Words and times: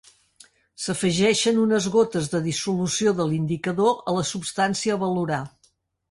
S'afegeixen 0.83 1.59
unes 1.63 1.87
gotes 1.95 2.29
de 2.31 2.41
dissolució 2.45 3.13
de 3.19 3.27
l'indicador 3.33 3.93
a 4.13 4.15
la 4.15 4.23
substància 4.31 4.97
a 4.97 4.99
valorar. 5.05 5.39